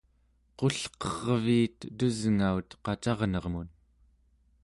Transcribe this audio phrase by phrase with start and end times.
[0.57, 3.67] qulqerviit tusngaut qacarnermun